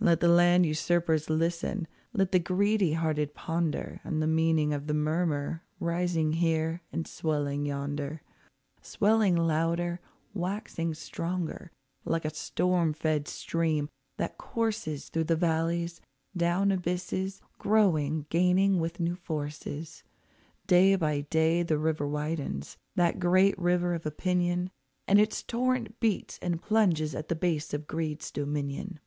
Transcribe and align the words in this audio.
Let 0.00 0.18
the 0.18 0.26
land 0.26 0.66
usurpers 0.66 1.30
listen, 1.30 1.86
let 2.12 2.32
the 2.32 2.40
greedy 2.40 2.94
hearted 2.94 3.32
ponder, 3.32 4.00
On 4.04 4.18
the 4.18 4.26
meaning 4.26 4.72
of 4.72 4.88
the 4.88 4.92
murmur, 4.92 5.62
rising 5.78 6.32
here 6.32 6.82
and 6.92 7.06
swelling 7.06 7.64
yonder, 7.64 8.22
Swelling 8.80 9.36
louder, 9.36 10.00
waxing 10.34 10.94
stronger, 10.94 11.70
like 12.04 12.24
a 12.24 12.34
storm 12.34 12.92
fed 12.92 13.28
stream 13.28 13.88
that 14.16 14.36
courses 14.36 15.08
Through 15.08 15.22
the 15.30 15.36
valleys, 15.36 16.00
down 16.36 16.72
abysses, 16.72 17.40
growing, 17.60 18.26
gaining 18.30 18.80
with 18.80 18.98
new 18.98 19.14
forces. 19.14 20.02
Day 20.66 20.96
by 20.96 21.20
day 21.20 21.62
the 21.62 21.78
river 21.78 22.08
widens, 22.08 22.78
that 22.96 23.20
great 23.20 23.56
river 23.60 23.94
of 23.94 24.04
opinion, 24.06 24.70
And 25.06 25.20
its 25.20 25.40
torrent 25.40 26.00
beats 26.00 26.40
and 26.42 26.60
plunges 26.60 27.14
at 27.14 27.28
the 27.28 27.36
base 27.36 27.72
of 27.72 27.86
greed's 27.86 28.32
dominion. 28.32 28.98